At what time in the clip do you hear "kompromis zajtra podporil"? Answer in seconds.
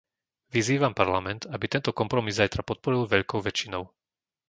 1.99-3.05